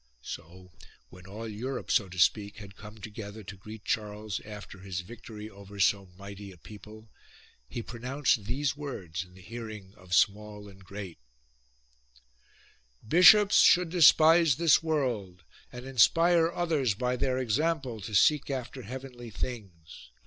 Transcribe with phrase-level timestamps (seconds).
[0.23, 0.71] So,
[1.11, 5.47] when all Europe, so to speak, had come together to greet Charles after his victory
[5.47, 7.11] over so mighty a people,
[7.69, 11.19] he pronounced these words in the hearing of small and great:"
[13.15, 18.81] Bishops should despise this world and in spire others by their example to seek after
[18.81, 20.09] heavenly things.